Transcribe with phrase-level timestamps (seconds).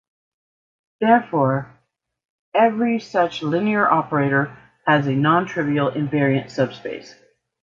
[0.99, 1.77] Therefore,
[2.55, 7.13] every such linear operator has a non-trivial invariant subspace.